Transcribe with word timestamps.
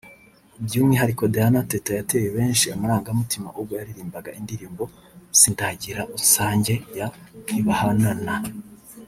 By’umwihariko 0.65 1.23
Diana 1.33 1.59
Teta 1.71 1.91
yateye 1.99 2.27
benshi 2.37 2.65
amarangamutima 2.75 3.47
ubwo 3.59 3.73
yaririmbaga 3.79 4.29
indirimbo 4.39 4.83
‘Sindagira 5.39 6.01
unsange 6.15 6.73
ya 6.97 7.07
Ntibahanana 7.45 8.35